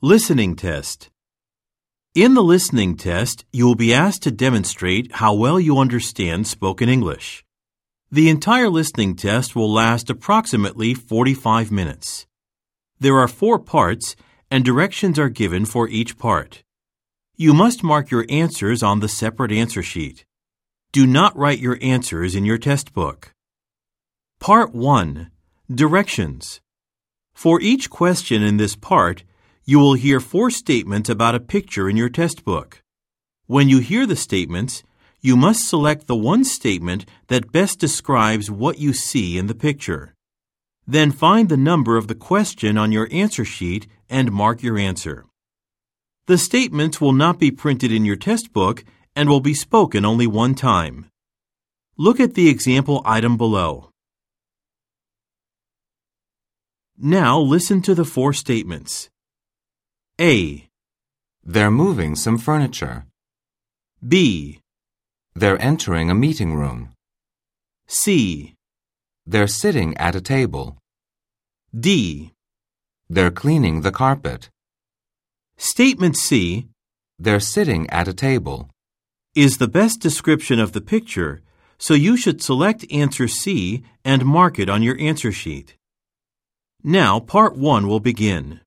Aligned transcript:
Listening 0.00 0.54
test. 0.54 1.10
In 2.14 2.34
the 2.34 2.40
listening 2.40 2.96
test, 2.96 3.44
you 3.52 3.66
will 3.66 3.74
be 3.74 3.92
asked 3.92 4.22
to 4.22 4.30
demonstrate 4.30 5.16
how 5.16 5.34
well 5.34 5.58
you 5.58 5.76
understand 5.78 6.46
spoken 6.46 6.88
English. 6.88 7.44
The 8.08 8.28
entire 8.28 8.68
listening 8.68 9.16
test 9.16 9.56
will 9.56 9.72
last 9.72 10.08
approximately 10.08 10.94
45 10.94 11.72
minutes. 11.72 12.28
There 13.00 13.18
are 13.18 13.26
four 13.26 13.58
parts, 13.58 14.14
and 14.52 14.64
directions 14.64 15.18
are 15.18 15.28
given 15.28 15.64
for 15.64 15.88
each 15.88 16.16
part. 16.16 16.62
You 17.36 17.52
must 17.52 17.82
mark 17.82 18.12
your 18.12 18.24
answers 18.28 18.84
on 18.84 19.00
the 19.00 19.08
separate 19.08 19.50
answer 19.50 19.82
sheet. 19.82 20.24
Do 20.92 21.08
not 21.08 21.36
write 21.36 21.58
your 21.58 21.76
answers 21.82 22.36
in 22.36 22.44
your 22.44 22.58
test 22.58 22.92
book. 22.92 23.32
Part 24.38 24.72
1 24.72 25.32
Directions. 25.68 26.60
For 27.34 27.60
each 27.60 27.90
question 27.90 28.44
in 28.44 28.58
this 28.58 28.76
part, 28.76 29.24
you 29.68 29.78
will 29.78 29.92
hear 29.92 30.18
four 30.18 30.50
statements 30.50 31.10
about 31.10 31.34
a 31.34 31.48
picture 31.56 31.90
in 31.90 31.96
your 31.98 32.08
test 32.08 32.42
book. 32.42 32.82
When 33.46 33.68
you 33.68 33.80
hear 33.80 34.06
the 34.06 34.16
statements, 34.16 34.82
you 35.20 35.36
must 35.36 35.68
select 35.68 36.06
the 36.06 36.16
one 36.16 36.42
statement 36.44 37.04
that 37.26 37.52
best 37.52 37.78
describes 37.78 38.50
what 38.50 38.78
you 38.78 38.94
see 38.94 39.36
in 39.36 39.46
the 39.46 39.54
picture. 39.54 40.14
Then 40.86 41.10
find 41.10 41.50
the 41.50 41.58
number 41.58 41.98
of 41.98 42.08
the 42.08 42.14
question 42.14 42.78
on 42.78 42.92
your 42.92 43.08
answer 43.12 43.44
sheet 43.44 43.86
and 44.08 44.32
mark 44.32 44.62
your 44.62 44.78
answer. 44.78 45.26
The 46.28 46.38
statements 46.38 46.98
will 46.98 47.12
not 47.12 47.38
be 47.38 47.50
printed 47.50 47.92
in 47.92 48.06
your 48.06 48.16
test 48.16 48.54
book 48.54 48.86
and 49.14 49.28
will 49.28 49.40
be 49.40 49.52
spoken 49.52 50.06
only 50.06 50.26
one 50.26 50.54
time. 50.54 51.10
Look 51.98 52.20
at 52.20 52.32
the 52.32 52.48
example 52.48 53.02
item 53.04 53.36
below. 53.36 53.90
Now 56.96 57.38
listen 57.38 57.82
to 57.82 57.94
the 57.94 58.06
four 58.06 58.32
statements. 58.32 59.10
A. 60.20 60.68
They're 61.44 61.70
moving 61.70 62.16
some 62.16 62.38
furniture. 62.38 63.06
B. 64.06 64.58
They're 65.36 65.62
entering 65.62 66.10
a 66.10 66.14
meeting 66.14 66.54
room. 66.54 66.90
C. 67.86 68.54
They're 69.24 69.46
sitting 69.46 69.96
at 69.96 70.16
a 70.16 70.20
table. 70.20 70.76
D. 71.72 72.32
They're 73.08 73.30
cleaning 73.30 73.82
the 73.82 73.92
carpet. 73.92 74.50
Statement 75.56 76.16
C 76.16 76.66
They're 77.16 77.38
sitting 77.38 77.88
at 77.90 78.08
a 78.08 78.12
table. 78.12 78.70
is 79.36 79.58
the 79.58 79.68
best 79.68 80.00
description 80.00 80.58
of 80.58 80.72
the 80.72 80.80
picture, 80.80 81.42
so 81.78 81.94
you 81.94 82.16
should 82.16 82.42
select 82.42 82.84
answer 82.90 83.28
C 83.28 83.84
and 84.04 84.26
mark 84.26 84.58
it 84.58 84.68
on 84.68 84.82
your 84.82 84.98
answer 84.98 85.30
sheet. 85.30 85.76
Now, 86.82 87.20
part 87.20 87.56
1 87.56 87.86
will 87.86 88.00
begin. 88.00 88.62